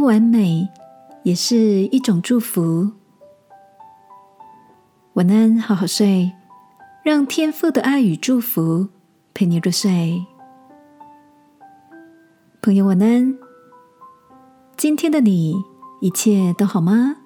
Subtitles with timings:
[0.00, 0.66] 不完美
[1.24, 2.90] 也是一种祝福。
[5.12, 6.32] 晚安，好好睡，
[7.04, 8.88] 让天父的爱与祝福
[9.34, 10.24] 陪你入睡。
[12.62, 13.36] 朋友，晚安。
[14.74, 15.54] 今天的你
[16.00, 17.16] 一切都好吗？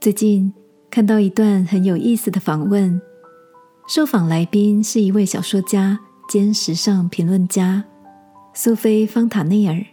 [0.00, 0.54] 最近
[0.90, 2.98] 看到一段很有意思的访问，
[3.86, 6.00] 受访来宾是一位小说家
[6.30, 7.84] 兼时尚评论家
[8.54, 9.84] 苏菲·方塔内尔。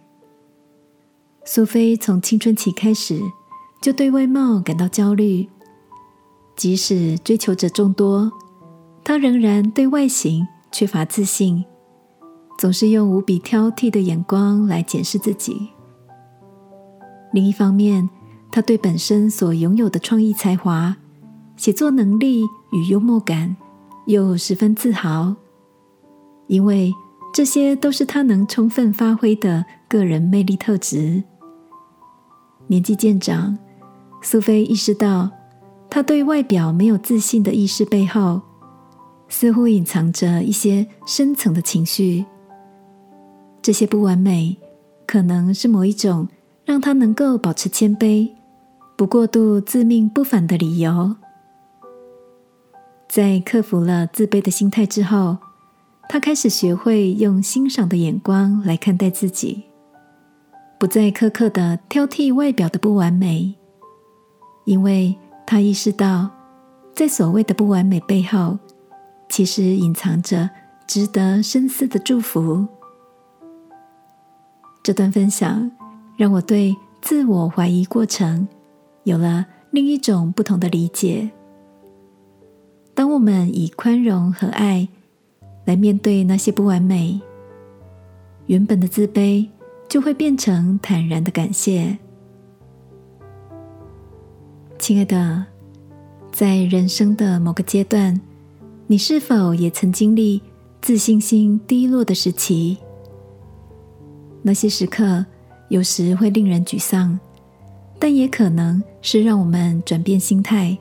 [1.53, 3.21] 苏菲从青春期开始
[3.81, 5.49] 就对外貌感到焦虑，
[6.55, 8.31] 即使追求者众多，
[9.03, 11.65] 她仍然对外形缺乏自信，
[12.57, 15.71] 总是用无比挑剔的眼光来检视自己。
[17.33, 18.09] 另一方面，
[18.49, 20.95] 她对本身所拥有的创意才华、
[21.57, 23.57] 写作能力与幽默感
[24.05, 25.35] 又十分自豪，
[26.47, 26.93] 因为
[27.33, 31.21] 这些都是她能充分发挥的个人魅力特质。
[32.71, 33.57] 年纪渐长，
[34.21, 35.29] 苏菲意识到，
[35.89, 38.41] 她对外表没有自信的意识背后，
[39.27, 42.25] 似乎隐藏着一些深层的情绪。
[43.61, 44.55] 这些不完美，
[45.05, 46.29] 可能是某一种
[46.63, 48.31] 让她能够保持谦卑、
[48.95, 51.17] 不过度自命不凡的理由。
[53.09, 55.37] 在克服了自卑的心态之后，
[56.07, 59.65] 她开始学会用欣赏的眼光来看待自己。
[60.81, 63.53] 不再苛刻的挑剔外表的不完美，
[64.65, 65.15] 因为
[65.45, 66.27] 他意识到，
[66.95, 68.57] 在所谓的不完美背后，
[69.29, 70.49] 其实隐藏着
[70.87, 72.65] 值得深思的祝福。
[74.81, 75.69] 这段分享
[76.17, 78.47] 让我对自我怀疑过程
[79.03, 81.29] 有了另一种不同的理解。
[82.95, 84.87] 当我们以宽容和爱
[85.65, 87.21] 来面对那些不完美，
[88.47, 89.47] 原本的自卑。
[89.91, 91.97] 就会变成坦然的感谢，
[94.79, 95.45] 亲爱的，
[96.31, 98.17] 在人生的某个阶段，
[98.87, 100.41] 你是否也曾经历
[100.81, 102.77] 自信心低落的时期？
[104.41, 105.25] 那些时刻
[105.67, 107.19] 有时会令人沮丧，
[107.99, 110.77] 但也可能是让我们转变心态、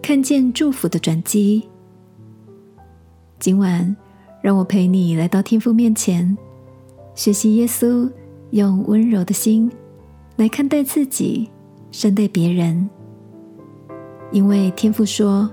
[0.00, 1.68] 看见祝福的转机。
[3.38, 3.94] 今晚，
[4.40, 6.34] 让我陪你来到天父面前，
[7.14, 8.10] 学习耶稣。
[8.50, 9.70] 用温柔的心
[10.36, 11.50] 来看待自己，
[11.90, 12.88] 善待别人。
[14.30, 15.50] 因为天父说，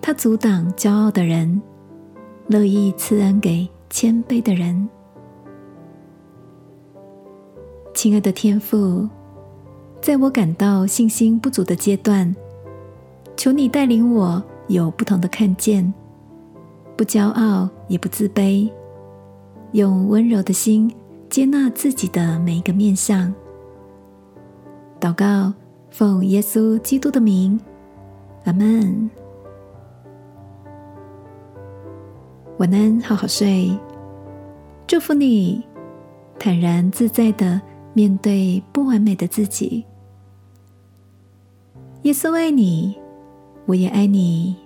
[0.00, 1.60] 他阻挡骄傲的人，
[2.48, 4.88] 乐意赐恩给谦卑的人。
[7.94, 9.08] 亲爱的天父，
[10.00, 12.34] 在我感到信心不足的阶段，
[13.36, 15.92] 求你带领我有不同的看见，
[16.96, 18.70] 不骄傲也不自卑，
[19.72, 20.92] 用温柔的心。
[21.36, 23.30] 接纳自己的每一个面相，
[24.98, 25.52] 祷告，
[25.90, 27.60] 奉耶稣基督的名，
[28.44, 29.10] 阿门。
[32.56, 33.70] 晚安，好好睡。
[34.86, 35.62] 祝福你，
[36.38, 37.60] 坦然自在的
[37.92, 39.84] 面对不完美的自己。
[42.04, 42.96] 耶稣爱你，
[43.66, 44.56] 我也爱你。